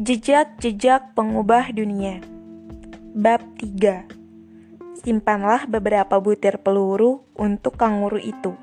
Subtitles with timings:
[0.00, 2.24] Jejak-jejak pengubah dunia
[3.12, 8.56] Bab 3 Simpanlah beberapa butir peluru untuk kanguru itu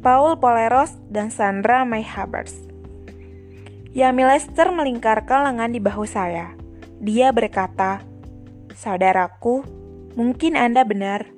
[0.00, 2.56] Paul Poleros dan Sandra Mayhabers
[3.92, 6.56] Yami Lester melingkarkan lengan di bahu saya.
[6.96, 8.00] Dia berkata,
[8.72, 9.60] Saudaraku,
[10.16, 11.28] mungkin Anda benar.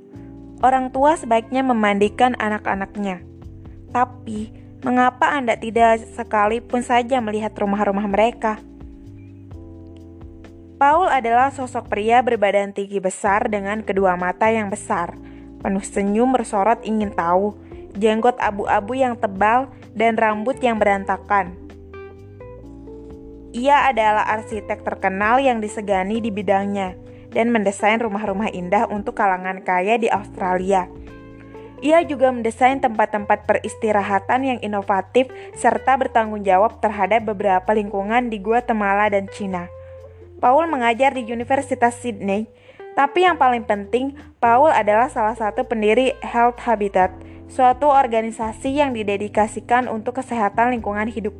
[0.62, 3.18] Orang tua sebaiknya memandikan anak-anaknya.
[3.90, 8.58] Tapi, Mengapa Anda tidak sekalipun saja melihat rumah-rumah mereka?
[10.82, 15.14] Paul adalah sosok pria berbadan tinggi besar dengan kedua mata yang besar,
[15.62, 17.54] penuh senyum bersorot ingin tahu,
[17.94, 21.54] jenggot abu-abu yang tebal, dan rambut yang berantakan.
[23.54, 26.98] Ia adalah arsitek terkenal yang disegani di bidangnya
[27.30, 30.90] dan mendesain rumah-rumah indah untuk kalangan kaya di Australia.
[31.82, 35.26] Ia juga mendesain tempat-tempat peristirahatan yang inovatif
[35.58, 39.66] serta bertanggung jawab terhadap beberapa lingkungan di Guatemala dan Cina.
[40.38, 42.46] Paul mengajar di Universitas Sydney,
[42.94, 47.10] tapi yang paling penting, Paul adalah salah satu pendiri Health Habitat,
[47.50, 51.34] suatu organisasi yang didedikasikan untuk kesehatan lingkungan hidup.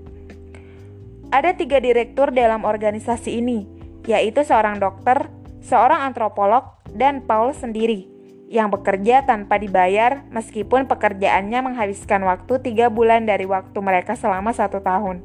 [1.30, 3.62] Ada tiga direktur dalam organisasi ini,
[4.10, 5.30] yaitu seorang dokter,
[5.62, 8.11] seorang antropolog, dan Paul sendiri
[8.52, 14.84] yang bekerja tanpa dibayar meskipun pekerjaannya menghabiskan waktu tiga bulan dari waktu mereka selama satu
[14.84, 15.24] tahun.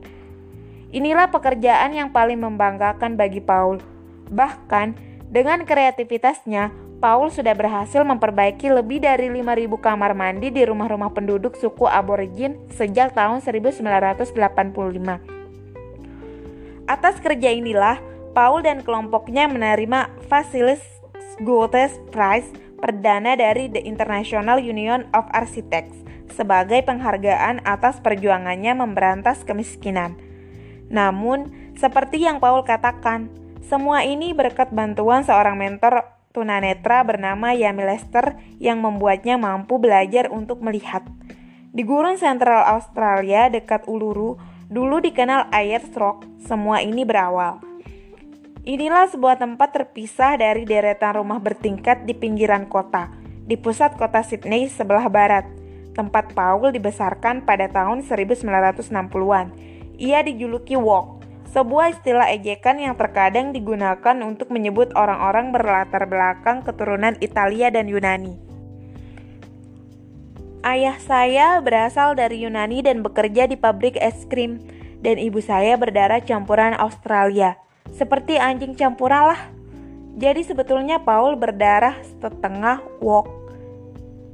[0.96, 3.84] Inilah pekerjaan yang paling membanggakan bagi Paul.
[4.32, 4.96] Bahkan,
[5.28, 6.72] dengan kreativitasnya,
[7.04, 13.12] Paul sudah berhasil memperbaiki lebih dari 5.000 kamar mandi di rumah-rumah penduduk suku aborigin sejak
[13.12, 14.32] tahun 1985.
[16.88, 18.00] Atas kerja inilah,
[18.32, 20.80] Paul dan kelompoknya menerima Facilis
[21.44, 30.16] Goethes Prize perdana dari The International Union of Architects sebagai penghargaan atas perjuangannya memberantas kemiskinan.
[30.88, 33.28] Namun, seperti yang Paul katakan,
[33.66, 40.62] semua ini berkat bantuan seorang mentor tunanetra bernama Yami Lester yang membuatnya mampu belajar untuk
[40.62, 41.04] melihat.
[41.74, 44.40] Di gurun sentral Australia dekat Uluru,
[44.72, 47.67] dulu dikenal Ayers Rock, semua ini berawal.
[48.68, 53.08] Inilah sebuah tempat terpisah dari deretan rumah bertingkat di pinggiran kota,
[53.48, 55.48] di pusat kota Sydney sebelah barat.
[55.96, 59.56] Tempat Paul dibesarkan pada tahun 1960-an.
[59.96, 61.24] Ia dijuluki Walk,
[61.56, 68.36] sebuah istilah ejekan yang terkadang digunakan untuk menyebut orang-orang berlatar belakang keturunan Italia dan Yunani.
[70.68, 74.60] Ayah saya berasal dari Yunani dan bekerja di pabrik es krim,
[75.00, 77.56] dan ibu saya berdarah campuran Australia.
[77.96, 79.42] Seperti anjing campuran lah.
[80.18, 83.30] Jadi sebetulnya Paul berdarah setengah wok.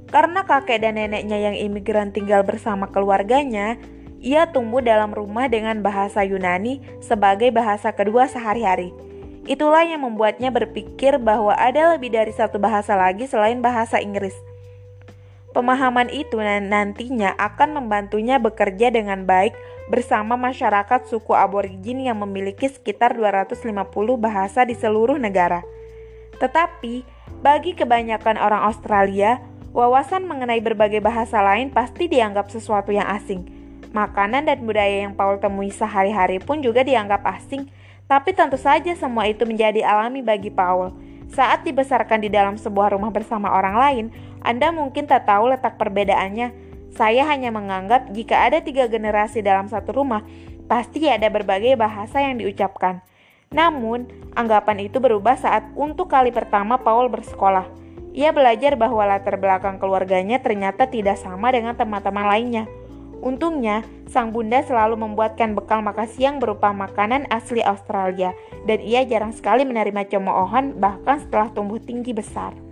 [0.07, 3.81] Karena kakek dan neneknya yang imigran tinggal bersama keluarganya,
[4.23, 8.95] ia tumbuh dalam rumah dengan bahasa Yunani sebagai bahasa kedua sehari-hari.
[9.43, 14.37] Itulah yang membuatnya berpikir bahwa ada lebih dari satu bahasa lagi selain bahasa Inggris.
[15.53, 19.53] Pemahaman itu nantinya akan membantunya bekerja dengan baik
[19.85, 23.61] bersama masyarakat suku aborigin yang memiliki sekitar 250
[24.17, 25.61] bahasa di seluruh negara.
[26.41, 27.05] Tetapi,
[27.45, 29.45] bagi kebanyakan orang Australia,
[29.77, 33.45] wawasan mengenai berbagai bahasa lain pasti dianggap sesuatu yang asing.
[33.93, 37.69] Makanan dan budaya yang Paul temui sehari-hari pun juga dianggap asing,
[38.09, 40.97] tapi tentu saja semua itu menjadi alami bagi Paul.
[41.33, 44.05] Saat dibesarkan di dalam sebuah rumah bersama orang lain,
[44.43, 46.51] anda mungkin tak tahu letak perbedaannya.
[46.93, 50.21] Saya hanya menganggap jika ada tiga generasi dalam satu rumah,
[50.69, 53.01] pasti ada berbagai bahasa yang diucapkan.
[53.49, 57.65] Namun, anggapan itu berubah saat untuk kali pertama Paul bersekolah.
[58.13, 62.65] Ia belajar bahwa latar belakang keluarganya ternyata tidak sama dengan teman-teman lainnya.
[63.23, 68.35] Untungnya, sang bunda selalu membuatkan bekal makan siang berupa makanan asli Australia,
[68.69, 72.62] dan ia jarang sekali menerima cemoohan bahkan setelah tumbuh tinggi besar.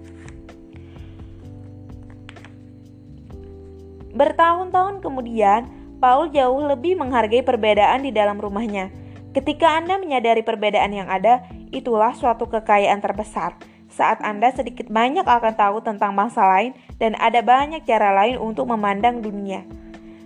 [4.12, 5.68] Bertahun-tahun kemudian,
[6.02, 8.90] Paul jauh lebih menghargai perbedaan di dalam rumahnya.
[9.32, 13.56] Ketika Anda menyadari perbedaan yang ada, itulah suatu kekayaan terbesar.
[13.92, 18.68] Saat Anda sedikit banyak akan tahu tentang bangsa lain dan ada banyak cara lain untuk
[18.68, 19.64] memandang dunia.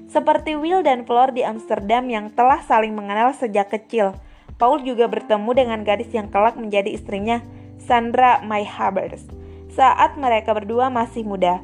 [0.06, 4.14] Seperti Will dan Flor di Amsterdam yang telah saling mengenal sejak kecil,
[4.56, 7.44] Paul juga bertemu dengan gadis yang kelak menjadi istrinya,
[7.81, 9.28] Sandra Mayhabers,
[9.76, 11.60] saat mereka berdua masih muda.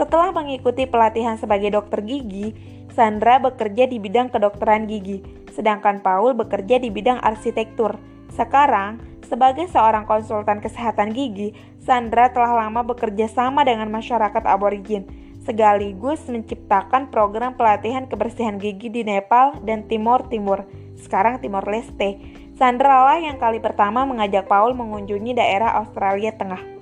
[0.00, 2.56] Setelah mengikuti pelatihan sebagai dokter gigi,
[2.96, 5.20] Sandra bekerja di bidang kedokteran gigi,
[5.52, 8.00] sedangkan Paul bekerja di bidang arsitektur.
[8.32, 8.96] Sekarang,
[9.28, 11.52] sebagai seorang konsultan kesehatan gigi,
[11.84, 15.04] Sandra telah lama bekerja sama dengan masyarakat aborigin,
[15.44, 20.64] sekaligus menciptakan program pelatihan kebersihan gigi di Nepal dan Timur Timur,
[20.96, 22.16] sekarang Timor Leste.
[22.56, 26.80] Sandra lah yang kali pertama mengajak Paul mengunjungi daerah Australia Tengah.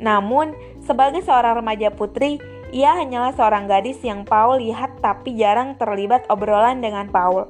[0.00, 0.52] Namun,
[0.84, 2.38] sebagai seorang remaja putri,
[2.74, 7.46] ia hanyalah seorang gadis yang Paul lihat tapi jarang terlibat obrolan dengan Paul.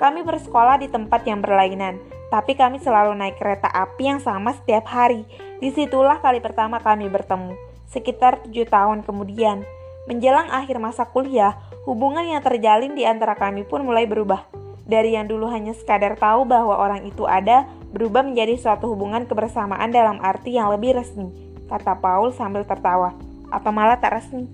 [0.00, 2.00] Kami bersekolah di tempat yang berlainan,
[2.32, 5.28] tapi kami selalu naik kereta api yang sama setiap hari.
[5.60, 7.52] Di situlah kali pertama kami bertemu,
[7.92, 9.62] sekitar tujuh tahun kemudian.
[10.08, 11.54] Menjelang akhir masa kuliah,
[11.84, 14.48] hubungan yang terjalin di antara kami pun mulai berubah.
[14.82, 19.92] Dari yang dulu hanya sekadar tahu bahwa orang itu ada, berubah menjadi suatu hubungan kebersamaan
[19.92, 23.16] dalam arti yang lebih resmi, kata Paul sambil tertawa,
[23.48, 24.44] atau malah tak resmi.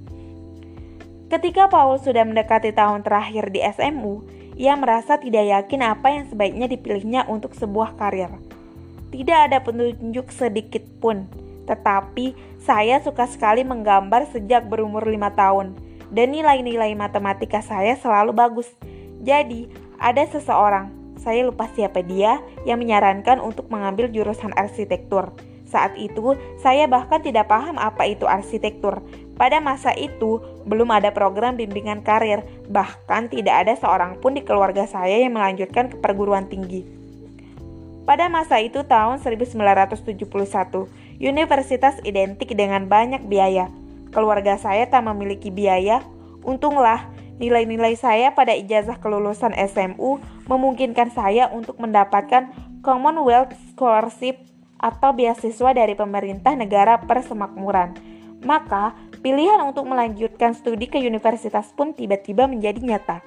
[1.26, 4.23] Ketika Paul sudah mendekati tahun terakhir di SMU,
[4.55, 8.31] ia merasa tidak yakin apa yang sebaiknya dipilihnya untuk sebuah karir.
[9.12, 11.29] Tidak ada petunjuk sedikit pun,
[11.69, 12.32] tetapi
[12.65, 15.76] saya suka sekali menggambar sejak berumur lima tahun,
[16.09, 18.69] dan nilai-nilai matematika saya selalu bagus.
[19.20, 19.69] Jadi,
[20.00, 20.88] ada seseorang,
[21.20, 25.35] saya lupa siapa dia, yang menyarankan untuk mengambil jurusan arsitektur.
[25.69, 26.32] Saat itu,
[26.65, 29.05] saya bahkan tidak paham apa itu arsitektur.
[29.37, 32.41] Pada masa itu, belum ada program bimbingan karir,
[32.73, 36.82] bahkan tidak ada seorang pun di keluarga saya yang melanjutkan ke perguruan tinggi.
[38.09, 40.25] Pada masa itu tahun 1971,
[41.20, 43.69] Universitas identik dengan banyak biaya.
[44.09, 46.00] Keluarga saya tak memiliki biaya.
[46.41, 47.05] Untunglah,
[47.37, 52.49] nilai-nilai saya pada ijazah kelulusan SMU memungkinkan saya untuk mendapatkan
[52.81, 54.41] Commonwealth Scholarship
[54.78, 57.98] atau beasiswa dari pemerintah negara persemakmuran.
[58.46, 63.19] Maka, pilihan untuk melanjutkan studi ke universitas pun tiba-tiba menjadi nyata.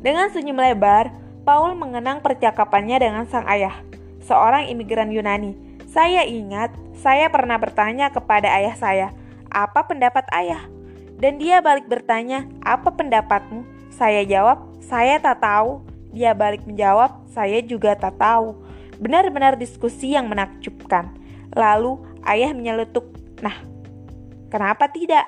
[0.00, 1.12] Dengan senyum lebar,
[1.48, 3.80] Paul mengenang percakapannya dengan sang ayah,
[4.20, 6.70] seorang imigran Yunani saya ingat,
[7.02, 9.06] saya pernah bertanya kepada ayah saya,
[9.50, 10.70] "Apa pendapat ayah?"
[11.18, 15.82] Dan dia balik bertanya, "Apa pendapatmu?" Saya jawab, "Saya tak tahu."
[16.14, 18.54] Dia balik menjawab, "Saya juga tak tahu."
[19.00, 21.16] Benar-benar diskusi yang menakjubkan.
[21.56, 21.98] Lalu
[22.28, 23.08] ayah menyeletuk,
[23.40, 23.56] "Nah,
[24.52, 25.26] kenapa tidak?"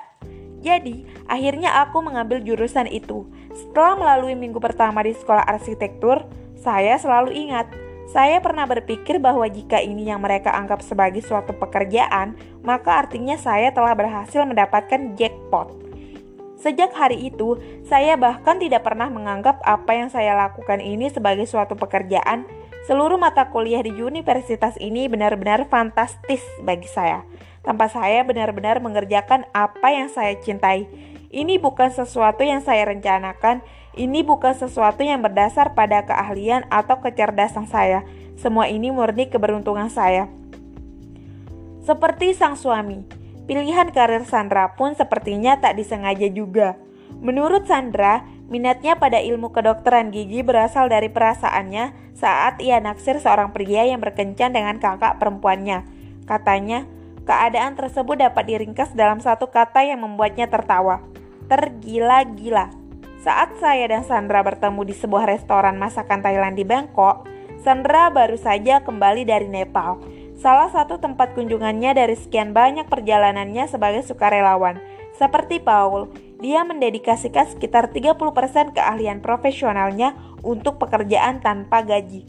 [0.63, 3.27] Jadi, akhirnya aku mengambil jurusan itu.
[3.51, 6.23] Setelah melalui minggu pertama di sekolah arsitektur,
[6.55, 7.67] saya selalu ingat
[8.13, 13.73] saya pernah berpikir bahwa jika ini yang mereka anggap sebagai suatu pekerjaan, maka artinya saya
[13.73, 15.71] telah berhasil mendapatkan jackpot.
[16.59, 21.73] Sejak hari itu, saya bahkan tidak pernah menganggap apa yang saya lakukan ini sebagai suatu
[21.73, 22.45] pekerjaan.
[22.83, 27.23] Seluruh mata kuliah di universitas ini benar-benar fantastis bagi saya.
[27.63, 30.91] Tanpa saya benar-benar mengerjakan apa yang saya cintai.
[31.31, 33.63] Ini bukan sesuatu yang saya rencanakan,
[33.95, 38.03] ini bukan sesuatu yang berdasar pada keahlian atau kecerdasan saya.
[38.35, 40.27] Semua ini murni keberuntungan saya.
[41.87, 43.07] Seperti sang suami,
[43.47, 46.75] pilihan karir Sandra pun sepertinya tak disengaja juga.
[47.23, 53.89] Menurut Sandra, minatnya pada ilmu kedokteran gigi berasal dari perasaannya saat ia naksir seorang pria
[53.89, 55.81] yang berkencan dengan kakak perempuannya.
[56.29, 56.85] Katanya,
[57.25, 61.01] keadaan tersebut dapat diringkas dalam satu kata yang membuatnya tertawa.
[61.49, 62.69] Tergila-gila.
[63.25, 67.25] Saat saya dan Sandra bertemu di sebuah restoran masakan Thailand di Bangkok,
[67.65, 69.97] Sandra baru saja kembali dari Nepal.
[70.37, 74.77] Salah satu tempat kunjungannya dari sekian banyak perjalanannya sebagai sukarelawan.
[75.15, 76.11] Seperti Paul,
[76.43, 80.11] dia mendedikasikan sekitar 30% keahlian profesionalnya
[80.43, 82.27] untuk pekerjaan tanpa gaji.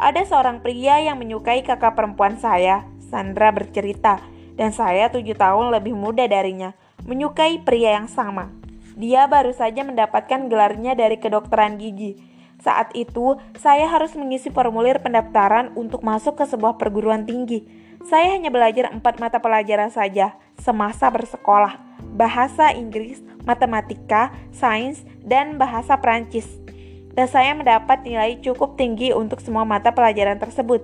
[0.00, 4.24] Ada seorang pria yang menyukai kakak perempuan saya, Sandra bercerita,
[4.56, 6.72] dan saya tujuh tahun lebih muda darinya,
[7.04, 8.48] menyukai pria yang sama.
[8.96, 12.16] Dia baru saja mendapatkan gelarnya dari kedokteran gigi.
[12.64, 17.68] Saat itu, saya harus mengisi formulir pendaftaran untuk masuk ke sebuah perguruan tinggi.
[18.08, 21.76] Saya hanya belajar empat mata pelajaran saja semasa bersekolah.
[22.16, 26.48] Bahasa Inggris, matematika, sains, dan bahasa Prancis.
[27.12, 30.80] Dan saya mendapat nilai cukup tinggi untuk semua mata pelajaran tersebut.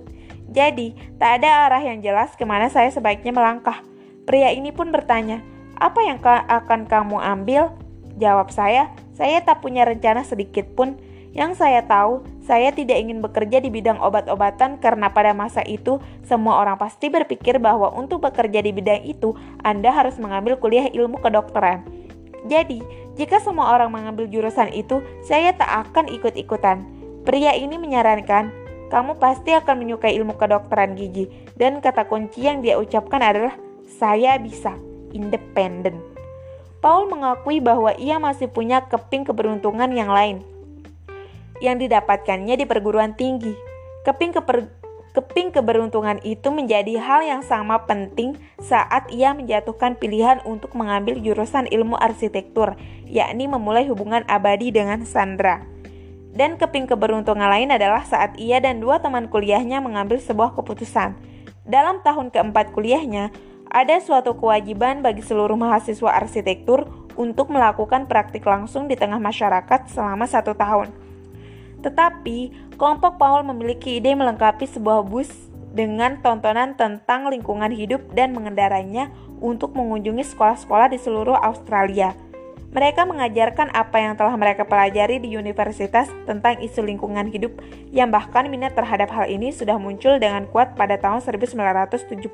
[0.53, 3.81] Jadi, tak ada arah yang jelas ke mana saya sebaiknya melangkah.
[4.29, 5.41] Pria ini pun bertanya,
[5.77, 7.73] apa yang akan kamu ambil?
[8.17, 10.97] Jawab saya, saya tak punya rencana sedikit pun.
[11.33, 16.63] Yang saya tahu, saya tidak ingin bekerja di bidang obat-obatan karena pada masa itu semua
[16.63, 19.35] orang pasti berpikir bahwa untuk bekerja di bidang itu
[19.67, 21.83] Anda harus mengambil kuliah ilmu kedokteran.
[22.47, 22.79] Jadi,
[23.19, 26.87] jika semua orang mengambil jurusan itu, saya tak akan ikut-ikutan.
[27.27, 28.47] Pria ini menyarankan,
[28.87, 31.27] kamu pasti akan menyukai ilmu kedokteran gigi
[31.59, 33.59] dan kata kunci yang dia ucapkan adalah
[33.99, 34.79] saya bisa,
[35.11, 35.99] independen.
[36.79, 40.39] Paul mengakui bahwa ia masih punya keping keberuntungan yang lain
[41.63, 43.53] yang didapatkannya di perguruan tinggi.
[44.05, 44.69] Keping keper,
[45.17, 51.65] keping keberuntungan itu menjadi hal yang sama penting saat ia menjatuhkan pilihan untuk mengambil jurusan
[51.67, 52.77] ilmu arsitektur,
[53.09, 55.65] yakni memulai hubungan abadi dengan Sandra.
[56.37, 61.17] Dan keping keberuntungan lain adalah saat ia dan dua teman kuliahnya mengambil sebuah keputusan.
[61.65, 63.33] Dalam tahun keempat kuliahnya,
[63.67, 66.87] ada suatu kewajiban bagi seluruh mahasiswa arsitektur
[67.17, 71.06] untuk melakukan praktik langsung di tengah masyarakat selama satu tahun.
[71.81, 75.29] Tetapi, kelompok Paul memiliki ide melengkapi sebuah bus
[75.77, 82.17] dengan tontonan tentang lingkungan hidup dan mengendarainya untuk mengunjungi sekolah-sekolah di seluruh Australia.
[82.67, 87.55] Mereka mengajarkan apa yang telah mereka pelajari di universitas tentang isu lingkungan hidup
[87.95, 92.27] yang bahkan minat terhadap hal ini sudah muncul dengan kuat pada tahun 1974.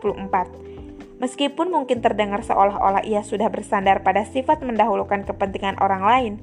[1.21, 6.33] Meskipun mungkin terdengar seolah-olah ia sudah bersandar pada sifat mendahulukan kepentingan orang lain,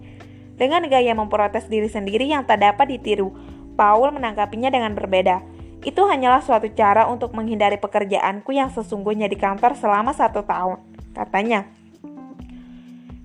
[0.60, 3.32] dengan gaya memprotes diri sendiri yang tak dapat ditiru,
[3.80, 5.40] Paul menanggapinya dengan berbeda.
[5.80, 10.84] Itu hanyalah suatu cara untuk menghindari pekerjaanku yang sesungguhnya di kantor selama satu tahun,
[11.16, 11.64] katanya.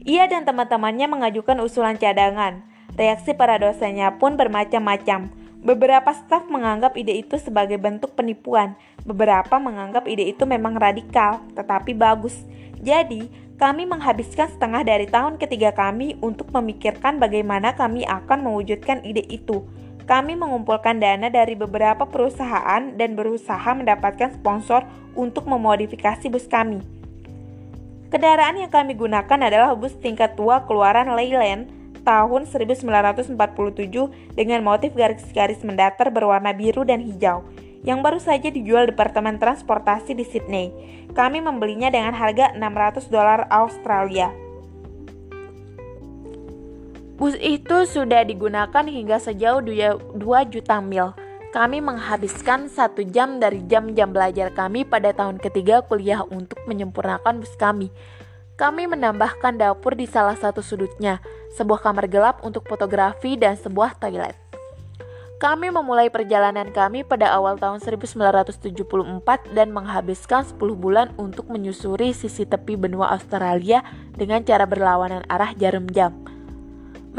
[0.07, 2.63] Ia dan teman-temannya mengajukan usulan cadangan.
[2.95, 5.27] Reaksi para dosennya pun bermacam-macam.
[5.65, 8.79] Beberapa staf menganggap ide itu sebagai bentuk penipuan.
[9.03, 12.37] Beberapa menganggap ide itu memang radikal, tetapi bagus.
[12.79, 19.23] Jadi, kami menghabiskan setengah dari tahun ketiga kami untuk memikirkan bagaimana kami akan mewujudkan ide
[19.31, 19.63] itu.
[20.03, 24.83] Kami mengumpulkan dana dari beberapa perusahaan dan berusaha mendapatkan sponsor
[25.15, 26.83] untuk memodifikasi bus kami.
[28.11, 31.71] Kendaraan yang kami gunakan adalah bus tingkat tua keluaran Leyland
[32.03, 33.33] tahun 1947
[34.37, 37.41] dengan motif garis-garis mendatar berwarna biru dan hijau
[37.85, 40.73] yang baru saja dijual Departemen Transportasi di Sydney.
[41.13, 44.33] Kami membelinya dengan harga 600 dolar Australia.
[47.15, 50.19] Bus itu sudah digunakan hingga sejauh 2
[50.51, 51.15] juta mil.
[51.55, 57.55] Kami menghabiskan satu jam dari jam-jam belajar kami pada tahun ketiga kuliah untuk menyempurnakan bus
[57.55, 57.87] kami.
[58.59, 61.23] Kami menambahkan dapur di salah satu sudutnya,
[61.55, 64.44] sebuah kamar gelap untuk fotografi dan sebuah toilet.
[65.35, 68.55] Kami memulai perjalanan kami pada awal tahun 1974
[69.51, 73.83] dan menghabiskan 10 bulan untuk menyusuri sisi tepi benua Australia
[74.15, 76.15] dengan cara berlawanan arah jarum jam.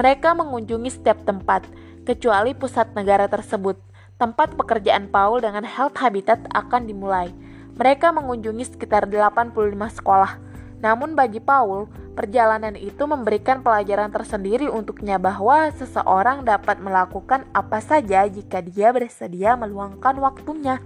[0.00, 1.68] Mereka mengunjungi setiap tempat,
[2.08, 3.76] kecuali pusat negara tersebut,
[4.16, 7.28] tempat pekerjaan Paul dengan Health Habitat akan dimulai.
[7.76, 9.52] Mereka mengunjungi sekitar 85
[10.00, 10.40] sekolah.
[10.80, 18.28] Namun bagi Paul, perjalanan itu memberikan pelajaran tersendiri untuknya bahwa seseorang dapat melakukan apa saja
[18.28, 20.80] jika dia bersedia meluangkan waktunya.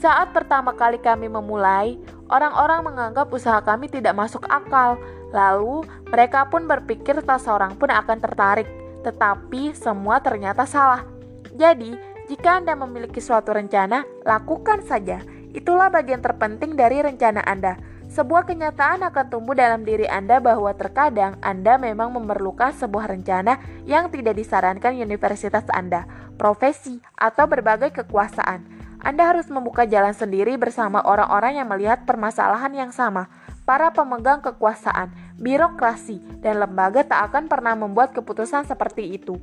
[0.00, 2.00] Saat pertama kali kami memulai,
[2.32, 4.96] orang-orang menganggap usaha kami tidak masuk akal.
[5.30, 8.66] Lalu, mereka pun berpikir tak seorang pun akan tertarik,
[9.04, 11.04] tetapi semua ternyata salah.
[11.52, 11.94] Jadi,
[12.32, 15.20] jika Anda memiliki suatu rencana, lakukan saja.
[15.50, 17.89] Itulah bagian terpenting dari rencana Anda.
[18.10, 24.10] Sebuah kenyataan akan tumbuh dalam diri Anda bahwa terkadang Anda memang memerlukan sebuah rencana yang
[24.10, 28.66] tidak disarankan universitas Anda, profesi, atau berbagai kekuasaan.
[28.98, 33.30] Anda harus membuka jalan sendiri bersama orang-orang yang melihat permasalahan yang sama.
[33.62, 39.38] Para pemegang kekuasaan, birokrasi, dan lembaga tak akan pernah membuat keputusan seperti itu.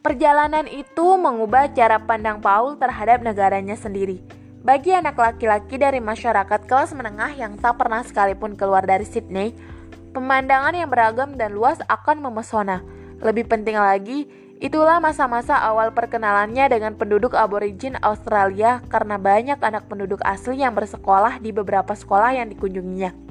[0.00, 4.24] Perjalanan itu mengubah cara pandang Paul terhadap negaranya sendiri.
[4.60, 9.56] Bagi anak laki-laki dari masyarakat kelas menengah yang tak pernah sekalipun keluar dari Sydney,
[10.12, 12.84] pemandangan yang beragam dan luas akan memesona.
[13.24, 14.28] Lebih penting lagi,
[14.60, 21.40] itulah masa-masa awal perkenalannya dengan penduduk aborigin Australia karena banyak anak penduduk asli yang bersekolah
[21.40, 23.29] di beberapa sekolah yang dikunjunginya.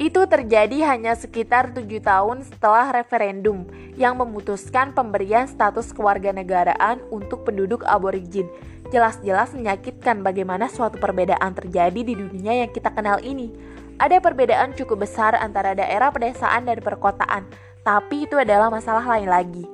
[0.00, 3.68] Itu terjadi hanya sekitar tujuh tahun setelah referendum
[4.00, 8.48] yang memutuskan pemberian status kewarganegaraan untuk penduduk aborigin.
[8.88, 13.52] Jelas-jelas menyakitkan bagaimana suatu perbedaan terjadi di dunia yang kita kenal ini.
[14.00, 17.44] Ada perbedaan cukup besar antara daerah pedesaan dan perkotaan,
[17.84, 19.64] tapi itu adalah masalah lain lagi.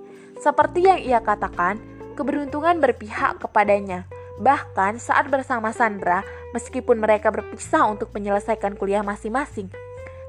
[0.43, 1.79] Seperti yang ia katakan,
[2.19, 4.07] keberuntungan berpihak kepadanya.
[4.39, 6.23] Bahkan saat bersama Sandra,
[6.55, 9.71] meskipun mereka berpisah untuk menyelesaikan kuliah masing-masing,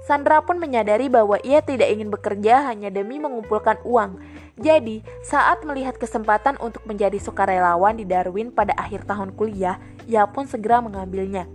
[0.09, 4.17] Sandra pun menyadari bahwa ia tidak ingin bekerja hanya demi mengumpulkan uang.
[4.57, 9.77] Jadi, saat melihat kesempatan untuk menjadi sukarelawan di Darwin pada akhir tahun kuliah,
[10.09, 11.45] ia pun segera mengambilnya.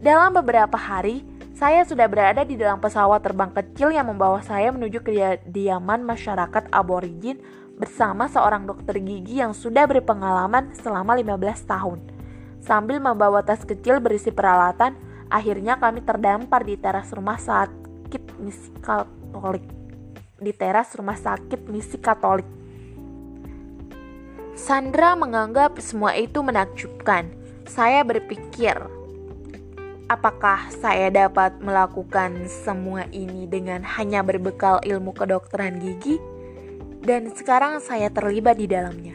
[0.00, 1.20] Dalam beberapa hari,
[1.52, 7.44] saya sudah berada di dalam pesawat terbang kecil yang membawa saya menuju kediaman masyarakat aborigin
[7.76, 12.00] bersama seorang dokter gigi yang sudah berpengalaman selama 15 tahun.
[12.64, 14.96] Sambil membawa tas kecil berisi peralatan,
[15.28, 19.66] Akhirnya kami terdampar di teras rumah sakit misi Katolik.
[20.36, 22.46] Di teras rumah sakit misi Katolik.
[24.56, 27.28] Sandra menganggap semua itu menakjubkan.
[27.66, 28.78] Saya berpikir,
[30.08, 36.16] apakah saya dapat melakukan semua ini dengan hanya berbekal ilmu kedokteran gigi?
[37.06, 39.14] dan sekarang saya terlibat di dalamnya.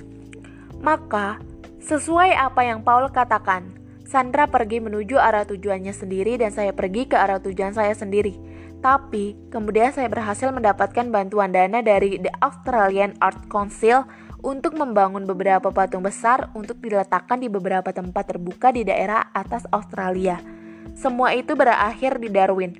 [0.80, 1.44] Maka,
[1.84, 3.68] sesuai apa yang Paul katakan,
[4.12, 8.36] Sandra pergi menuju arah tujuannya sendiri dan saya pergi ke arah tujuan saya sendiri.
[8.84, 14.04] Tapi, kemudian saya berhasil mendapatkan bantuan dana dari The Australian Art Council
[14.44, 20.44] untuk membangun beberapa patung besar untuk diletakkan di beberapa tempat terbuka di daerah atas Australia.
[20.92, 22.76] Semua itu berakhir di Darwin.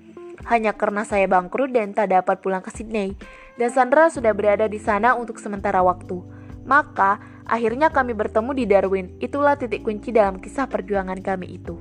[0.52, 3.16] Hanya karena saya bangkrut dan tak dapat pulang ke Sydney,
[3.56, 6.20] dan Sandra sudah berada di sana untuk sementara waktu.
[6.68, 9.12] Maka, Akhirnya kami bertemu di Darwin.
[9.20, 11.76] Itulah titik kunci dalam kisah perjuangan kami itu.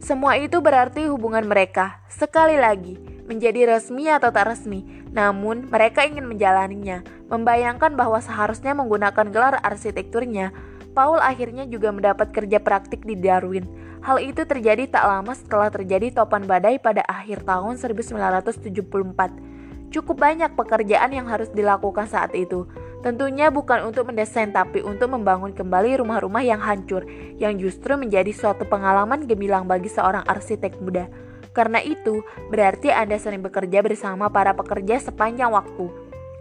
[0.00, 2.96] Semua itu berarti hubungan mereka, sekali lagi,
[3.28, 5.04] menjadi resmi atau tak resmi.
[5.12, 10.56] Namun, mereka ingin menjalaninya, membayangkan bahwa seharusnya menggunakan gelar arsitekturnya.
[10.96, 13.68] Paul akhirnya juga mendapat kerja praktik di Darwin.
[14.00, 19.92] Hal itu terjadi tak lama setelah terjadi topan badai pada akhir tahun 1974.
[19.92, 22.64] Cukup banyak pekerjaan yang harus dilakukan saat itu.
[22.98, 27.06] Tentunya bukan untuk mendesain tapi untuk membangun kembali rumah-rumah yang hancur
[27.38, 31.06] yang justru menjadi suatu pengalaman gemilang bagi seorang arsitek muda.
[31.54, 35.90] Karena itu, berarti Anda sering bekerja bersama para pekerja sepanjang waktu.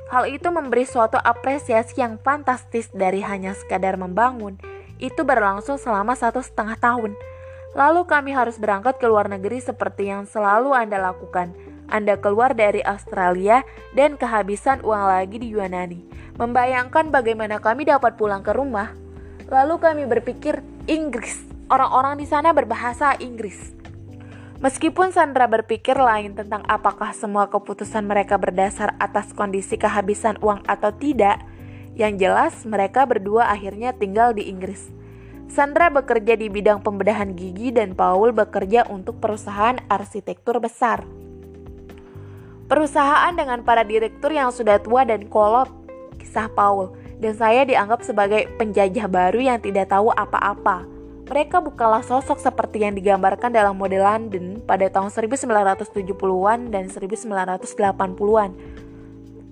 [0.08, 4.58] Hal itu memberi suatu apresiasi yang fantastis dari hanya sekadar membangun.
[4.98, 7.14] Itu berlangsung selama satu setengah tahun.
[7.78, 11.77] Lalu kami harus berangkat ke luar negeri seperti yang selalu Anda lakukan.
[11.88, 13.64] Anda keluar dari Australia
[13.96, 18.94] dan kehabisan uang lagi di Yunani membayangkan bagaimana kami dapat pulang ke rumah.
[19.50, 21.44] Lalu kami berpikir Inggris.
[21.68, 23.76] Orang-orang di sana berbahasa Inggris.
[24.58, 30.90] Meskipun Sandra berpikir lain tentang apakah semua keputusan mereka berdasar atas kondisi kehabisan uang atau
[30.96, 31.44] tidak,
[31.94, 34.90] yang jelas mereka berdua akhirnya tinggal di Inggris.
[35.48, 41.06] Sandra bekerja di bidang pembedahan gigi dan Paul bekerja untuk perusahaan arsitektur besar.
[42.68, 45.72] Perusahaan dengan para direktur yang sudah tua dan kolot
[46.20, 46.92] kisah Paul,
[47.24, 50.84] dan saya dianggap sebagai penjajah baru yang tidak tahu apa-apa.
[51.32, 58.52] Mereka bukanlah sosok seperti yang digambarkan dalam model London pada tahun 1970-an dan 1980-an.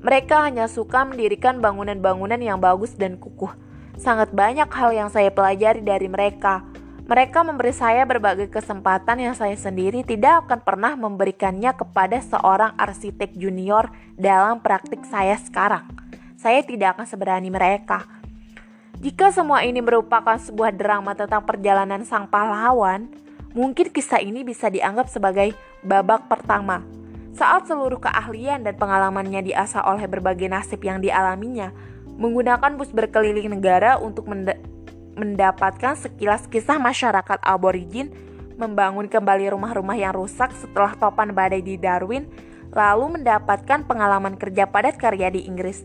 [0.03, 3.55] Mereka hanya suka mendirikan bangunan-bangunan yang bagus dan kukuh.
[3.95, 6.67] Sangat banyak hal yang saya pelajari dari mereka.
[7.05, 13.37] Mereka memberi saya berbagai kesempatan yang saya sendiri tidak akan pernah memberikannya kepada seorang arsitek
[13.37, 15.85] junior dalam praktik saya sekarang
[16.45, 18.05] saya tidak akan seberani mereka.
[19.01, 23.09] Jika semua ini merupakan sebuah drama tentang perjalanan sang pahlawan,
[23.57, 26.85] mungkin kisah ini bisa dianggap sebagai babak pertama.
[27.33, 31.73] Saat seluruh keahlian dan pengalamannya diasah oleh berbagai nasib yang dialaminya,
[32.15, 34.29] menggunakan bus berkeliling negara untuk
[35.15, 38.11] mendapatkan sekilas kisah masyarakat aborigin,
[38.59, 42.27] membangun kembali rumah-rumah yang rusak setelah topan badai di Darwin,
[42.75, 45.83] lalu mendapatkan pengalaman kerja padat karya di Inggris.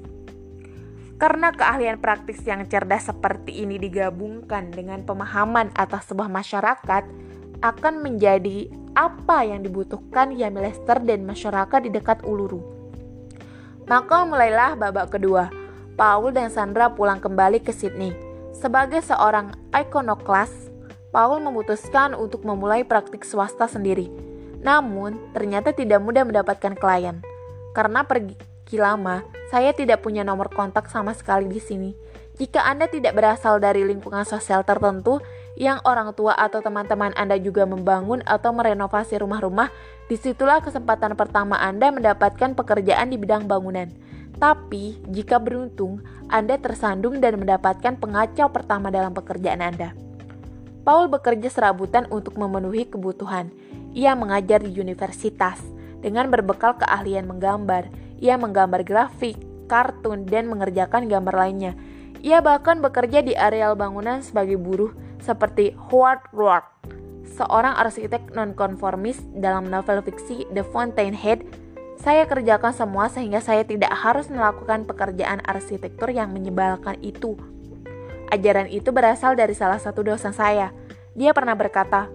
[1.20, 7.04] Karena keahlian praktis yang cerdas seperti ini digabungkan dengan pemahaman atas sebuah masyarakat,
[7.60, 12.64] akan menjadi apa yang dibutuhkan Yami Lester dan masyarakat di dekat Uluru.
[13.84, 15.52] Maka mulailah babak kedua.
[15.98, 18.29] Paul dan Sandra pulang kembali ke Sydney.
[18.60, 20.52] Sebagai seorang ikonoklas,
[21.08, 24.12] Paul memutuskan untuk memulai praktik swasta sendiri.
[24.60, 27.24] Namun, ternyata tidak mudah mendapatkan klien.
[27.72, 28.36] Karena pergi
[28.76, 31.90] lama, saya tidak punya nomor kontak sama sekali di sini.
[32.36, 35.24] Jika Anda tidak berasal dari lingkungan sosial tertentu,
[35.56, 39.72] yang orang tua atau teman-teman Anda juga membangun atau merenovasi rumah-rumah,
[40.04, 43.88] di situlah kesempatan pertama Anda mendapatkan pekerjaan di bidang bangunan.
[44.40, 49.92] Tapi, jika beruntung, Anda tersandung dan mendapatkan pengacau pertama dalam pekerjaan Anda.
[50.86, 53.50] Paul bekerja serabutan untuk memenuhi kebutuhan.
[53.92, 55.58] Ia mengajar di universitas
[55.98, 57.90] dengan berbekal keahlian menggambar.
[58.22, 61.74] Ia menggambar grafik, kartun, dan mengerjakan gambar lainnya.
[62.22, 66.68] Ia bahkan bekerja di areal bangunan sebagai buruh seperti Howard Roark,
[67.36, 71.44] seorang arsitek nonkonformis dalam novel fiksi The Fountainhead.
[72.00, 77.36] Saya kerjakan semua sehingga saya tidak harus melakukan pekerjaan arsitektur yang menyebalkan itu.
[78.32, 80.72] Ajaran itu berasal dari salah satu dosen saya.
[81.12, 82.08] Dia pernah berkata,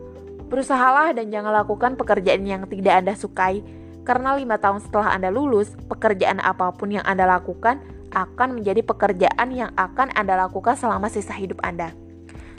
[0.49, 3.61] "Berusahalah dan jangan lakukan pekerjaan yang tidak Anda sukai."
[4.01, 7.77] Karena lima tahun setelah Anda lulus, pekerjaan apa pun yang Anda lakukan
[8.09, 11.93] akan menjadi pekerjaan yang akan Anda lakukan selama sisa hidup Anda.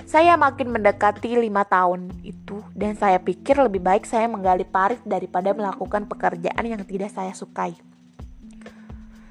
[0.06, 5.50] Saya makin mendekati lima tahun itu dan saya pikir lebih baik saya menggali parit daripada
[5.50, 7.74] melakukan pekerjaan yang tidak saya sukai.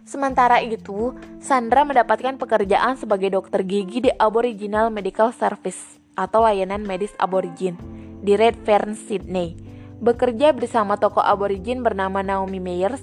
[0.04, 7.16] Sementara itu, Sandra mendapatkan pekerjaan sebagai dokter gigi di Aboriginal Medical Service atau layanan medis
[7.24, 7.80] aborigin
[8.20, 9.56] di Redfern, Sydney
[10.04, 13.00] bekerja bersama tokoh aborigin bernama Naomi Meyers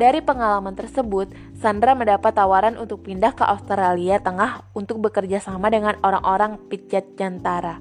[0.00, 1.28] Dari pengalaman tersebut,
[1.60, 7.76] Sandra mendapat tawaran untuk pindah ke Australia Tengah untuk bekerja sama dengan orang-orang Pitjat Jantara.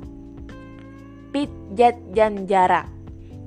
[1.32, 2.92] Pitjat Janjara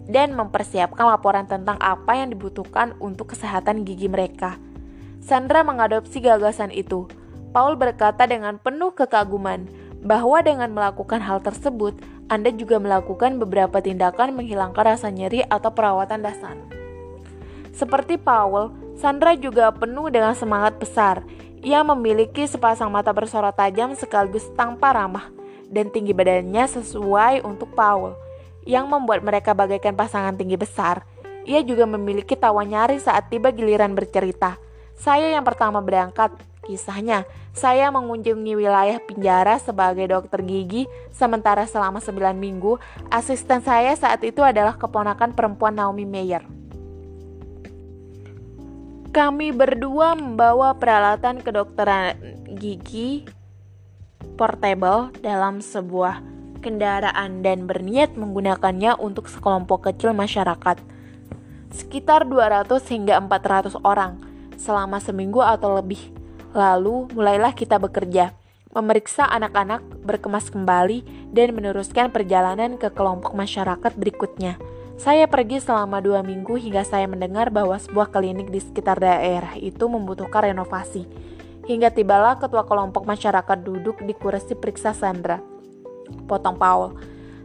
[0.08, 4.56] dan mempersiapkan laporan tentang apa yang dibutuhkan untuk kesehatan gigi mereka.
[5.20, 7.12] Sandra mengadopsi gagasan itu.
[7.52, 9.68] Paul berkata dengan penuh kekaguman
[10.00, 12.00] bahwa dengan melakukan hal tersebut,
[12.32, 16.81] Anda juga melakukan beberapa tindakan menghilangkan rasa nyeri atau perawatan dasar.
[17.72, 21.24] Seperti Paul, Sandra juga penuh dengan semangat besar.
[21.64, 25.32] Ia memiliki sepasang mata bersorot tajam sekaligus tanpa ramah,
[25.72, 28.12] dan tinggi badannya sesuai untuk Paul,
[28.68, 31.02] yang membuat mereka bagaikan pasangan tinggi besar.
[31.48, 34.60] Ia juga memiliki tawa nyari saat tiba giliran bercerita.
[34.94, 36.30] Saya yang pertama berangkat,
[36.62, 37.26] kisahnya.
[37.50, 42.78] Saya mengunjungi wilayah penjara sebagai dokter gigi, sementara selama 9 minggu,
[43.10, 46.61] asisten saya saat itu adalah keponakan perempuan Naomi Meyer.
[49.12, 52.16] Kami berdua membawa peralatan kedokteran
[52.56, 53.28] gigi
[54.40, 56.24] portable dalam sebuah
[56.64, 60.80] kendaraan dan berniat menggunakannya untuk sekelompok kecil masyarakat.
[61.76, 64.16] Sekitar 200 hingga 400 orang
[64.56, 66.00] selama seminggu atau lebih.
[66.56, 68.32] Lalu mulailah kita bekerja,
[68.72, 74.56] memeriksa anak-anak berkemas kembali dan meneruskan perjalanan ke kelompok masyarakat berikutnya.
[75.02, 79.90] Saya pergi selama dua minggu hingga saya mendengar bahwa sebuah klinik di sekitar daerah itu
[79.90, 81.10] membutuhkan renovasi.
[81.66, 85.42] Hingga tibalah ketua kelompok masyarakat duduk di kursi periksa Sandra.
[86.30, 86.94] Potong Paul.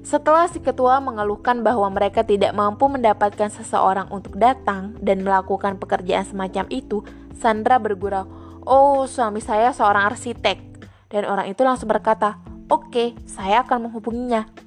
[0.06, 6.30] Setelah si ketua mengeluhkan bahwa mereka tidak mampu mendapatkan seseorang untuk datang dan melakukan pekerjaan
[6.30, 7.02] semacam itu,
[7.42, 8.30] Sandra bergurau,
[8.70, 10.62] "Oh, suami saya seorang arsitek."
[11.10, 12.38] Dan orang itu langsung berkata,
[12.70, 14.67] "Oke, saya akan menghubunginya."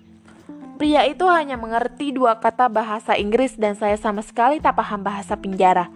[0.80, 5.36] Pria itu hanya mengerti dua kata bahasa Inggris dan saya sama sekali tak paham bahasa
[5.36, 5.92] penjara.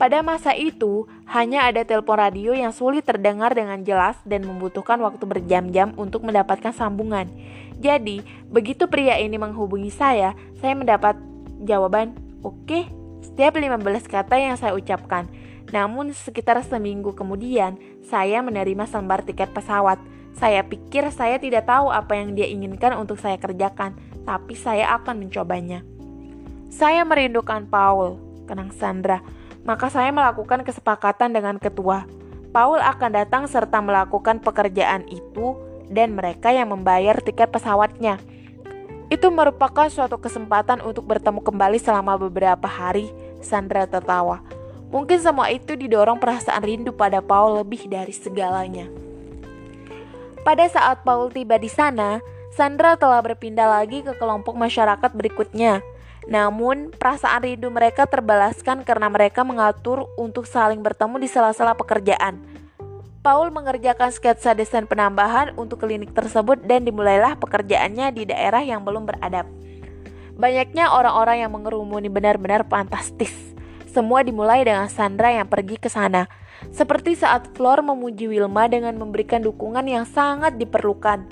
[0.00, 5.28] Pada masa itu, hanya ada telepon radio yang sulit terdengar dengan jelas dan membutuhkan waktu
[5.28, 7.28] berjam-jam untuk mendapatkan sambungan.
[7.84, 11.20] Jadi, begitu pria ini menghubungi saya, saya mendapat
[11.68, 12.88] jawaban, oke, okay,
[13.20, 15.28] setiap 15 kata yang saya ucapkan.
[15.68, 17.76] Namun sekitar seminggu kemudian,
[18.08, 20.00] saya menerima selembar tiket pesawat.
[20.38, 25.26] Saya pikir saya tidak tahu apa yang dia inginkan untuk saya kerjakan, tapi saya akan
[25.26, 25.82] mencobanya.
[26.70, 29.18] Saya merindukan Paul, kenang Sandra,
[29.66, 32.06] maka saya melakukan kesepakatan dengan ketua.
[32.54, 35.58] Paul akan datang serta melakukan pekerjaan itu
[35.90, 38.22] dan mereka yang membayar tiket pesawatnya.
[39.10, 43.10] Itu merupakan suatu kesempatan untuk bertemu kembali selama beberapa hari,
[43.42, 44.38] Sandra tertawa.
[44.94, 49.07] Mungkin semua itu didorong perasaan rindu pada Paul lebih dari segalanya.
[50.46, 52.22] Pada saat Paul tiba di sana,
[52.54, 55.82] Sandra telah berpindah lagi ke kelompok masyarakat berikutnya.
[56.28, 62.42] Namun, perasaan rindu mereka terbalaskan karena mereka mengatur untuk saling bertemu di sela-sela pekerjaan.
[63.24, 69.04] Paul mengerjakan sketsa desain penambahan untuk klinik tersebut dan dimulailah pekerjaannya di daerah yang belum
[69.04, 69.44] beradab.
[70.38, 73.34] Banyaknya orang-orang yang mengerumuni benar-benar fantastis.
[73.90, 76.30] Semua dimulai dengan Sandra yang pergi ke sana.
[76.74, 81.26] Seperti saat Flor memuji Wilma dengan memberikan dukungan yang sangat diperlukan.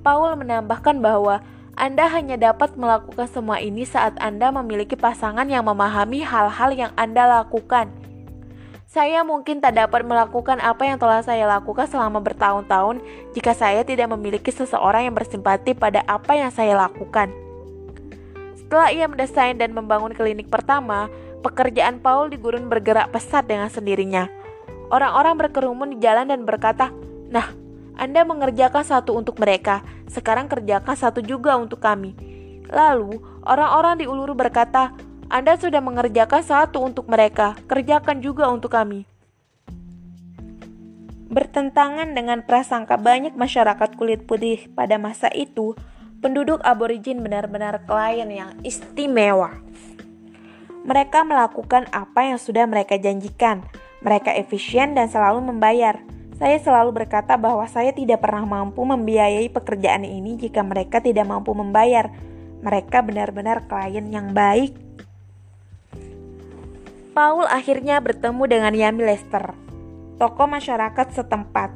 [0.00, 1.44] Paul menambahkan bahwa
[1.76, 7.42] Anda hanya dapat melakukan semua ini saat Anda memiliki pasangan yang memahami hal-hal yang Anda
[7.42, 7.90] lakukan.
[8.94, 13.02] Saya mungkin tak dapat melakukan apa yang telah saya lakukan selama bertahun-tahun
[13.34, 17.34] jika saya tidak memiliki seseorang yang bersimpati pada apa yang saya lakukan.
[18.54, 21.10] Setelah ia mendesain dan membangun klinik pertama,
[21.42, 24.43] pekerjaan Paul di gurun bergerak pesat dengan sendirinya.
[24.94, 26.94] Orang-orang berkerumun di jalan dan berkata,
[27.34, 27.50] "Nah,
[27.98, 32.14] Anda mengerjakan satu untuk mereka, sekarang kerjakan satu juga untuk kami."
[32.70, 34.94] Lalu, orang-orang di Uluru berkata,
[35.26, 39.02] "Anda sudah mengerjakan satu untuk mereka, kerjakan juga untuk kami."
[41.26, 45.74] Bertentangan dengan prasangka banyak masyarakat kulit putih pada masa itu,
[46.22, 49.58] penduduk aborigin benar-benar klien yang istimewa.
[50.86, 53.66] Mereka melakukan apa yang sudah mereka janjikan,
[54.04, 55.96] mereka efisien dan selalu membayar.
[56.36, 61.56] Saya selalu berkata bahwa saya tidak pernah mampu membiayai pekerjaan ini jika mereka tidak mampu
[61.56, 62.12] membayar.
[62.60, 64.76] Mereka benar-benar klien yang baik.
[67.16, 69.54] Paul akhirnya bertemu dengan Yami Lester,
[70.18, 71.70] tokoh masyarakat setempat.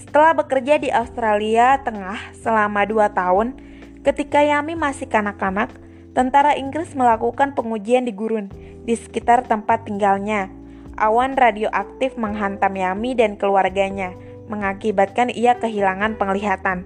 [0.00, 3.54] Setelah bekerja di Australia Tengah selama dua tahun,
[4.00, 5.68] ketika Yami masih kanak-kanak,
[6.16, 8.48] tentara Inggris melakukan pengujian di gurun
[8.88, 10.61] di sekitar tempat tinggalnya
[11.00, 14.12] Awan radioaktif menghantam Yami dan keluarganya,
[14.48, 16.84] mengakibatkan ia kehilangan penglihatan.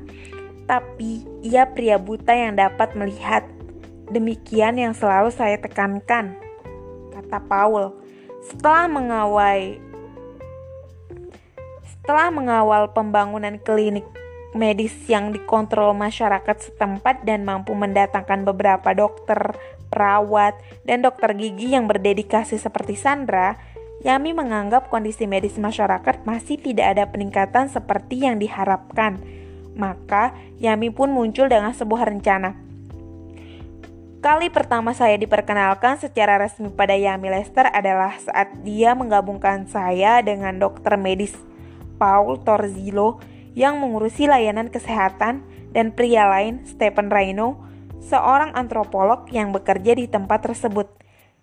[0.66, 3.47] Tapi ia pria buta yang dapat melihat.
[4.07, 6.38] Demikian yang selalu saya tekankan,
[7.11, 7.99] kata Paul.
[8.47, 9.83] Setelah mengawai
[11.83, 14.07] setelah mengawal pembangunan klinik
[14.55, 19.59] medis yang dikontrol masyarakat setempat dan mampu mendatangkan beberapa dokter,
[19.92, 20.55] perawat,
[20.87, 23.59] dan dokter gigi yang berdedikasi seperti Sandra,
[24.04, 29.16] Yami menganggap kondisi medis masyarakat masih tidak ada peningkatan seperti yang diharapkan.
[29.76, 32.56] Maka, Yami pun muncul dengan sebuah rencana.
[34.24, 40.59] Kali pertama saya diperkenalkan secara resmi pada Yami Lester adalah saat dia menggabungkan saya dengan
[40.59, 41.37] dokter medis
[41.94, 43.22] Paul Torzillo
[43.56, 47.61] yang mengurusi layanan kesehatan dan pria lain Stephen Rhino,
[48.02, 50.88] seorang antropolog yang bekerja di tempat tersebut,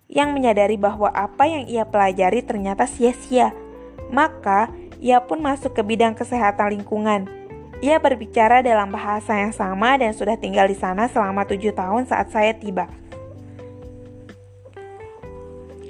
[0.08, 3.56] yang menyadari bahwa apa yang ia pelajari ternyata sia-sia.
[4.12, 4.68] Maka,
[5.00, 7.26] ia pun masuk ke bidang kesehatan lingkungan.
[7.84, 12.32] Ia berbicara dalam bahasa yang sama dan sudah tinggal di sana selama tujuh tahun saat
[12.32, 12.88] saya tiba.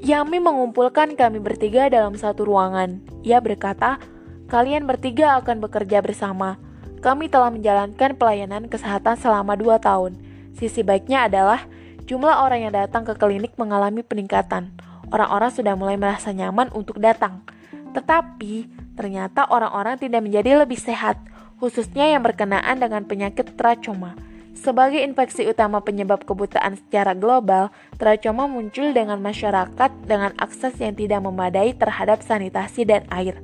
[0.05, 3.00] Yami mengumpulkan kami bertiga dalam satu ruangan.
[3.24, 3.96] Ia berkata,
[4.44, 6.61] Kalian bertiga akan bekerja bersama.
[7.00, 10.20] Kami telah menjalankan pelayanan kesehatan selama dua tahun.
[10.53, 11.64] Sisi baiknya adalah
[12.05, 14.73] jumlah orang yang datang ke klinik mengalami peningkatan.
[15.12, 17.45] Orang-orang sudah mulai merasa nyaman untuk datang.
[17.93, 21.21] Tetapi, ternyata orang-orang tidak menjadi lebih sehat,
[21.62, 24.19] khususnya yang berkenaan dengan penyakit trachoma.
[24.55, 27.69] Sebagai infeksi utama penyebab kebutaan secara global,
[28.01, 33.37] trachoma muncul dengan masyarakat dengan akses yang tidak memadai terhadap sanitasi dan air.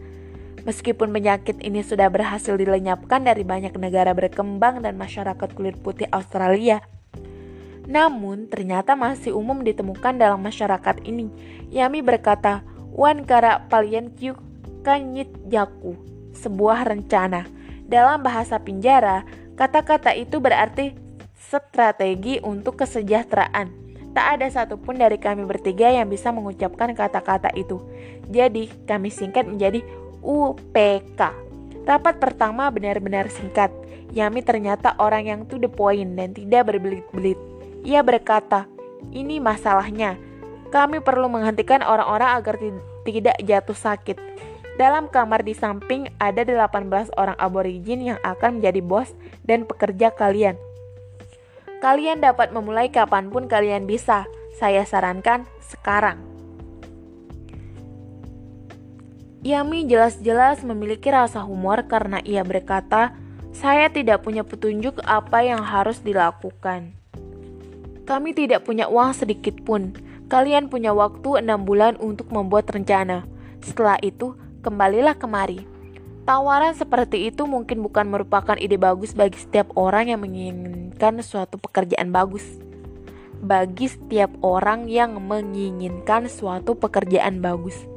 [0.64, 6.84] Meskipun penyakit ini sudah berhasil dilenyapkan dari banyak negara berkembang dan masyarakat kulit putih Australia,
[7.90, 11.26] namun ternyata masih umum ditemukan dalam masyarakat ini.
[11.74, 12.62] Yami berkata,
[12.94, 14.38] Wan kara palian kyu
[14.86, 15.98] kanyit jaku,
[16.30, 17.50] sebuah rencana.
[17.90, 19.26] Dalam bahasa penjara,
[19.58, 20.94] kata-kata itu berarti
[21.34, 23.74] strategi untuk kesejahteraan.
[24.14, 27.82] Tak ada satupun dari kami bertiga yang bisa mengucapkan kata-kata itu.
[28.30, 29.82] Jadi, kami singkat menjadi
[30.22, 31.20] UPK.
[31.82, 33.74] Rapat pertama benar-benar singkat.
[34.14, 37.49] Yami ternyata orang yang to the point dan tidak berbelit-belit.
[37.84, 38.68] Ia berkata,
[39.10, 40.20] ini masalahnya.
[40.70, 42.54] Kami perlu menghentikan orang-orang agar
[43.02, 44.16] tidak jatuh sakit.
[44.78, 49.12] Dalam kamar di samping ada 18 orang aborigin yang akan menjadi bos
[49.44, 50.56] dan pekerja kalian.
[51.80, 54.28] Kalian dapat memulai kapan pun kalian bisa.
[54.56, 56.20] Saya sarankan sekarang.
[59.40, 63.16] Yami jelas-jelas memiliki rasa humor karena ia berkata,
[63.56, 66.99] "Saya tidak punya petunjuk apa yang harus dilakukan.
[68.04, 69.96] Kami tidak punya uang sedikit pun.
[70.30, 73.26] Kalian punya waktu enam bulan untuk membuat rencana.
[73.64, 75.66] Setelah itu, kembalilah kemari."
[76.28, 82.12] Tawaran seperti itu mungkin bukan merupakan ide bagus bagi setiap orang yang menginginkan suatu pekerjaan
[82.14, 82.44] bagus.
[83.40, 87.88] Bagi setiap orang yang menginginkan suatu pekerjaan bagus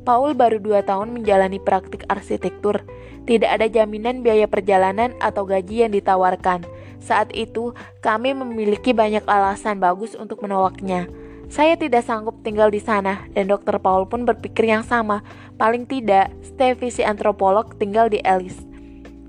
[0.00, 2.80] Paul baru dua tahun menjalani praktik arsitektur.
[3.28, 6.64] Tidak ada jaminan biaya perjalanan atau gaji yang ditawarkan.
[7.00, 7.72] Saat itu,
[8.04, 11.08] kami memiliki banyak alasan bagus untuk menolaknya.
[11.50, 13.82] Saya tidak sanggup tinggal di sana, dan Dr.
[13.82, 15.26] Paul pun berpikir yang sama.
[15.58, 18.62] Paling tidak, Stevie si antropolog tinggal di Alice.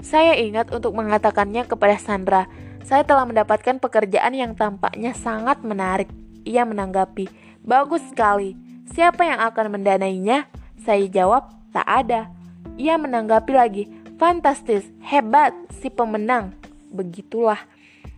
[0.05, 2.45] Saya ingat untuk mengatakannya kepada Sandra.
[2.85, 6.09] Saya telah mendapatkan pekerjaan yang tampaknya sangat menarik.
[6.45, 7.25] Ia menanggapi,
[7.65, 8.53] "Bagus sekali.
[8.93, 10.45] Siapa yang akan mendanainya?"
[10.81, 12.33] Saya jawab, tak ada.
[12.77, 13.83] Ia menanggapi lagi,
[14.17, 16.60] fantastis, hebat, si pemenang.
[16.91, 17.63] Begitulah.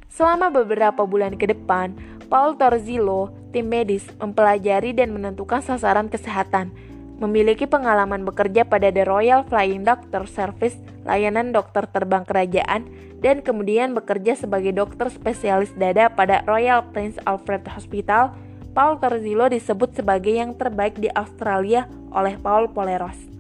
[0.10, 1.94] Selama beberapa bulan ke depan,
[2.30, 6.74] Paul Torzillo, tim medis, mempelajari dan menentukan sasaran kesehatan.
[7.22, 12.90] Memiliki pengalaman bekerja pada The Royal Flying Doctor Service, layanan dokter terbang kerajaan,
[13.22, 18.34] dan kemudian bekerja sebagai dokter spesialis dada pada Royal Prince Alfred Hospital,
[18.74, 23.33] Paul Torzillo disebut sebagai yang terbaik di Australia oleh Paul Poleros.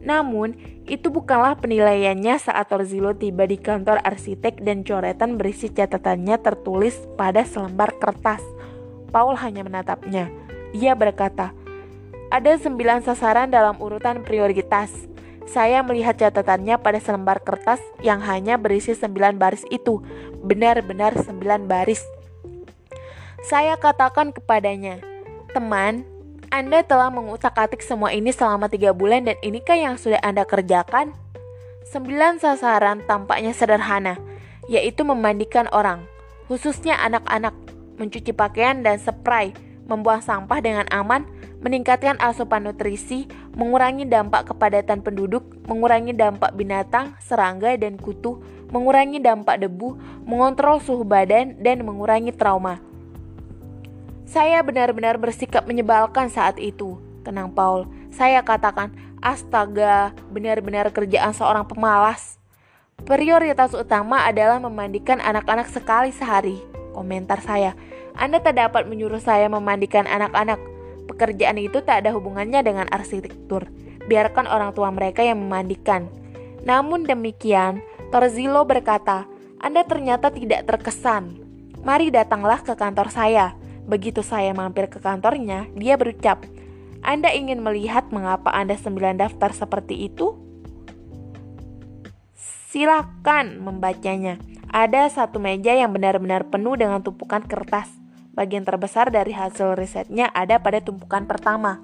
[0.00, 0.56] Namun,
[0.88, 7.44] itu bukanlah penilaiannya saat Torzillo tiba di kantor arsitek dan coretan berisi catatannya tertulis pada
[7.44, 8.40] selembar kertas.
[9.12, 10.32] Paul hanya menatapnya.
[10.72, 11.52] Dia berkata,
[12.30, 14.90] ada sembilan sasaran dalam urutan prioritas.
[15.50, 19.98] Saya melihat catatannya pada selembar kertas yang hanya berisi sembilan baris itu.
[20.46, 22.06] Benar-benar sembilan baris.
[23.42, 25.02] Saya katakan kepadanya,
[25.50, 26.06] teman,
[26.50, 31.14] anda telah mengutak-atik semua ini selama tiga bulan dan inikah yang sudah Anda kerjakan?
[31.86, 34.18] Sembilan sasaran tampaknya sederhana,
[34.66, 36.10] yaitu memandikan orang,
[36.50, 37.54] khususnya anak-anak,
[38.02, 39.54] mencuci pakaian dan spray,
[39.86, 41.22] membuang sampah dengan aman,
[41.62, 48.42] meningkatkan asupan nutrisi, mengurangi dampak kepadatan penduduk, mengurangi dampak binatang, serangga, dan kutu,
[48.74, 49.94] mengurangi dampak debu,
[50.26, 52.89] mengontrol suhu badan, dan mengurangi trauma.
[54.30, 57.02] Saya benar-benar bersikap menyebalkan saat itu.
[57.26, 57.90] kenang Paul.
[58.14, 62.38] Saya katakan, astaga, benar-benar kerjaan seorang pemalas.
[63.02, 66.62] Prioritas utama adalah memandikan anak-anak sekali sehari.
[66.94, 67.74] Komentar saya,
[68.14, 70.62] Anda tak dapat menyuruh saya memandikan anak-anak.
[71.10, 73.66] Pekerjaan itu tak ada hubungannya dengan arsitektur.
[74.06, 76.06] Biarkan orang tua mereka yang memandikan.
[76.62, 77.82] Namun demikian,
[78.14, 79.26] Torzilo berkata,
[79.58, 81.36] Anda ternyata tidak terkesan.
[81.82, 83.59] Mari datanglah ke kantor saya.
[83.90, 86.46] Begitu saya mampir ke kantornya, dia berucap,
[87.02, 90.38] Anda ingin melihat mengapa Anda sembilan daftar seperti itu?
[92.70, 94.38] Silakan membacanya.
[94.70, 97.90] Ada satu meja yang benar-benar penuh dengan tumpukan kertas.
[98.30, 101.82] Bagian terbesar dari hasil risetnya ada pada tumpukan pertama.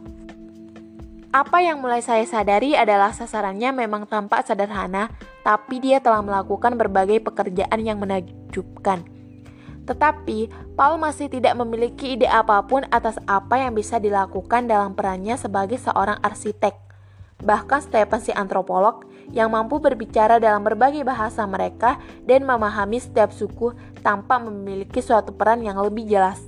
[1.34, 5.10] Apa yang mulai saya sadari adalah sasarannya memang tampak sederhana,
[5.42, 9.15] tapi dia telah melakukan berbagai pekerjaan yang menakjubkan.
[9.86, 15.38] Tetapi, Paul masih tidak memiliki ide apa pun atas apa yang bisa dilakukan dalam perannya
[15.38, 16.74] sebagai seorang arsitek.
[17.36, 23.76] Bahkan Stephen si antropolog yang mampu berbicara dalam berbagai bahasa mereka dan memahami setiap suku
[24.00, 26.42] tanpa memiliki suatu peran yang lebih jelas.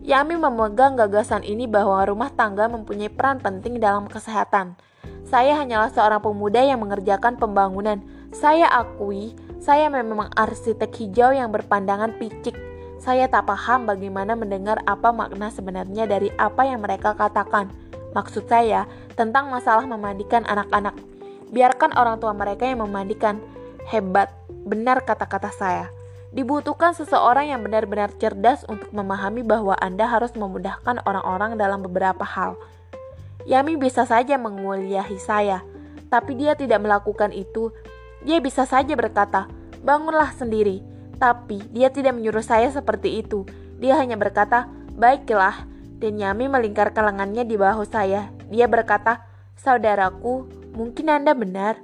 [0.00, 4.74] Yami memegang gagasan ini bahwa rumah tangga mempunyai peran penting dalam kesehatan.
[5.28, 8.00] Saya hanyalah seorang pemuda yang mengerjakan pembangunan.
[8.32, 12.56] Saya akui, saya memang arsitek hijau yang berpandangan picik.
[12.96, 17.68] Saya tak paham bagaimana mendengar apa makna sebenarnya dari apa yang mereka katakan.
[18.16, 18.88] Maksud saya
[19.20, 20.96] tentang masalah memandikan anak-anak.
[21.52, 23.36] Biarkan orang tua mereka yang memandikan.
[23.88, 24.32] Hebat,
[24.64, 25.92] benar kata-kata saya.
[26.30, 32.54] Dibutuhkan seseorang yang benar-benar cerdas untuk memahami bahwa Anda harus memudahkan orang-orang dalam beberapa hal.
[33.50, 35.64] Yami bisa saja menguliahi saya,
[36.06, 37.74] tapi dia tidak melakukan itu.
[38.24, 39.48] Dia bisa saja berkata,
[39.84, 40.82] "Bangunlah sendiri."
[41.20, 43.44] Tapi dia tidak menyuruh saya seperti itu.
[43.76, 45.68] Dia hanya berkata, "Baiklah,
[46.00, 48.32] dan Yami melingkarkan lengannya di bahu saya.
[48.48, 49.28] Dia berkata,
[49.60, 51.76] Saudaraku, mungkin Anda benar.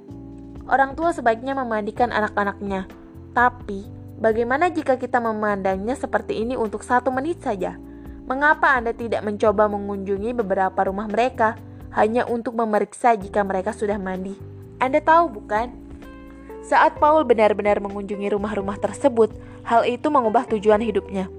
[0.65, 2.89] Orang tua sebaiknya memandikan anak-anaknya.
[3.37, 3.85] Tapi,
[4.17, 7.77] bagaimana jika kita memandangnya seperti ini untuk satu menit saja?
[8.25, 11.55] Mengapa Anda tidak mencoba mengunjungi beberapa rumah mereka
[11.93, 14.33] hanya untuk memeriksa jika mereka sudah mandi?
[14.81, 15.86] Anda tahu bukan?
[16.67, 19.31] Saat Paul benar-benar mengunjungi rumah-rumah tersebut,
[19.63, 21.31] hal itu mengubah tujuan hidupnya.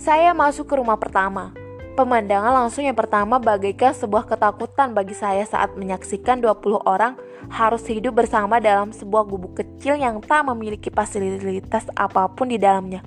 [0.00, 1.52] Saya masuk ke rumah pertama.
[2.00, 7.20] Pemandangan langsung yang pertama bagaikan sebuah ketakutan bagi saya saat menyaksikan 20 orang
[7.52, 13.04] harus hidup bersama dalam sebuah gubuk kecil yang tak memiliki fasilitas apa pun di dalamnya.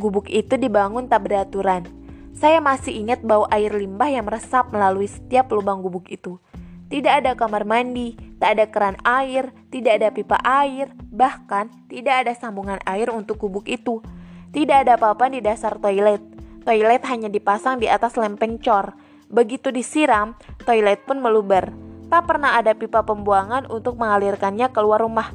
[0.00, 1.84] Gubuk itu dibangun tak beraturan.
[2.32, 6.40] Saya masih ingat bau air limbah yang meresap melalui setiap lubang gubuk itu.
[6.90, 12.34] Tidak ada kamar mandi, tak ada keran air, tidak ada pipa air, bahkan tidak ada
[12.34, 14.02] sambungan air untuk gubuk itu.
[14.50, 16.18] Tidak ada apa-apa di dasar toilet.
[16.66, 18.98] Toilet hanya dipasang di atas lempeng cor.
[19.30, 20.34] Begitu disiram,
[20.66, 21.70] toilet pun meluber.
[22.10, 25.30] Tak pernah ada pipa pembuangan untuk mengalirkannya keluar rumah.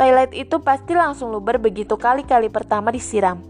[0.00, 3.49] Toilet itu pasti langsung luber begitu kali-kali pertama disiram.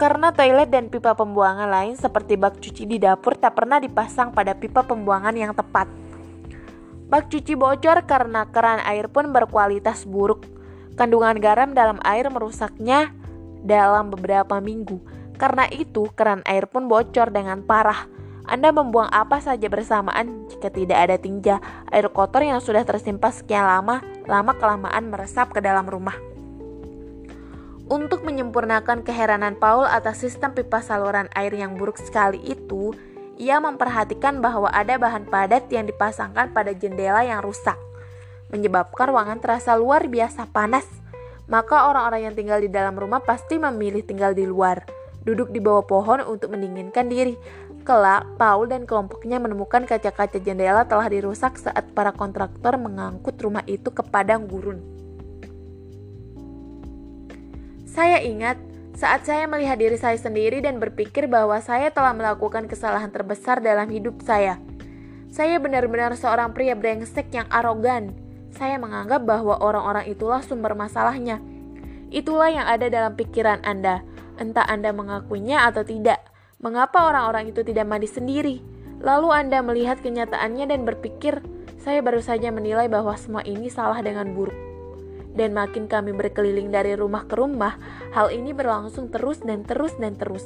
[0.00, 4.56] Karena toilet dan pipa pembuangan lain seperti bak cuci di dapur tak pernah dipasang pada
[4.56, 5.92] pipa pembuangan yang tepat.
[7.12, 10.48] Bak cuci bocor karena keran air pun berkualitas buruk.
[10.96, 13.12] Kandungan garam dalam air merusaknya
[13.60, 15.04] dalam beberapa minggu.
[15.36, 18.08] Karena itu, keran air pun bocor dengan parah.
[18.48, 21.60] Anda membuang apa saja bersamaan jika tidak ada tinja,
[21.92, 26.29] air kotor yang sudah tersimpan sekian lama, lama-kelamaan meresap ke dalam rumah.
[27.90, 32.94] Untuk menyempurnakan keheranan Paul atas sistem pipa saluran air yang buruk sekali itu,
[33.34, 37.74] ia memperhatikan bahwa ada bahan padat yang dipasangkan pada jendela yang rusak,
[38.54, 40.86] menyebabkan ruangan terasa luar biasa panas
[41.50, 44.86] maka orang-orang yang tinggal di dalam rumah pasti memilih tinggal di luar,
[45.26, 47.34] duduk di bawah pohon untuk mendinginkan diri.
[47.82, 53.90] Kelak, Paul dan kelompoknya menemukan kaca-kaca jendela telah dirusak saat para kontraktor mengangkut rumah itu
[53.90, 54.99] ke padang gurun.
[57.90, 58.54] Saya ingat
[58.94, 63.90] saat saya melihat diri saya sendiri dan berpikir bahwa saya telah melakukan kesalahan terbesar dalam
[63.90, 64.62] hidup saya.
[65.30, 68.14] Saya benar-benar seorang pria brengsek yang arogan
[68.54, 71.38] saya menganggap bahwa orang-orang itulah sumber masalahnya.
[72.10, 74.02] Itulah yang ada dalam pikiran Anda,
[74.42, 76.18] entah Anda mengakuinya atau tidak.
[76.58, 78.58] Mengapa orang-orang itu tidak mandi sendiri?
[79.00, 81.40] Lalu Anda melihat kenyataannya dan berpikir,
[81.80, 84.69] saya baru saja menilai bahwa semua ini salah dengan buruk.
[85.34, 87.78] Dan makin kami berkeliling dari rumah ke rumah,
[88.14, 90.42] hal ini berlangsung terus dan terus dan terus.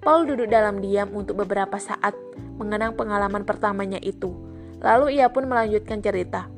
[0.00, 2.16] Paul duduk dalam diam untuk beberapa saat,
[2.56, 4.32] mengenang pengalaman pertamanya itu.
[4.80, 6.48] Lalu ia pun melanjutkan cerita.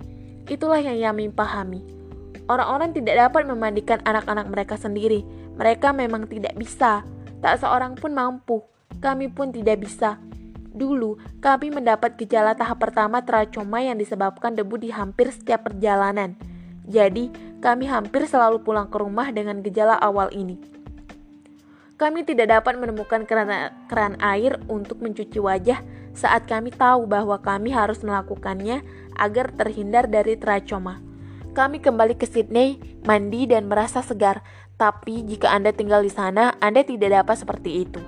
[0.46, 1.82] Itulah yang Yamin pahami.
[2.50, 5.22] Orang-orang tidak dapat memandikan anak-anak mereka sendiri.
[5.58, 7.06] Mereka memang tidak bisa.
[7.42, 8.62] Tak seorang pun mampu.
[9.02, 10.18] Kami pun tidak bisa.
[10.72, 16.38] Dulu, kami mendapat gejala tahap pertama trachoma yang disebabkan debu di hampir setiap perjalanan.
[16.86, 17.30] Jadi,
[17.62, 20.58] kami hampir selalu pulang ke rumah dengan gejala awal ini.
[21.94, 25.78] Kami tidak dapat menemukan keran, keran air untuk mencuci wajah
[26.12, 28.82] saat kami tahu bahwa kami harus melakukannya
[29.14, 30.98] agar terhindar dari teracoma.
[31.54, 34.42] Kami kembali ke Sydney, mandi dan merasa segar,
[34.80, 38.02] tapi jika Anda tinggal di sana, Anda tidak dapat seperti itu.